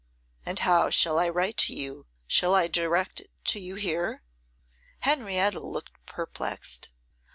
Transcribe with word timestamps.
'And 0.47 0.57
how 0.57 0.89
shall 0.89 1.19
I 1.19 1.29
write 1.29 1.57
to 1.57 1.75
you? 1.75 2.07
Shall 2.25 2.55
I 2.55 2.67
direct 2.67 3.21
to 3.43 3.59
you 3.59 3.75
here?' 3.75 4.23
Henrietta 5.01 5.59
looked 5.59 5.91
perplexed. 6.07 6.89